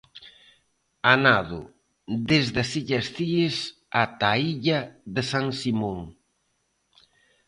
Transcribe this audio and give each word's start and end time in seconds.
A 1.11 1.13
nado 1.25 1.59
desde 2.29 2.57
as 2.63 2.69
Illas 2.81 3.07
Cíes 3.15 3.55
ata 4.03 4.27
a 4.33 4.37
Illa 4.51 4.79
de 5.15 5.21
San 5.31 5.47
Simón. 5.59 5.99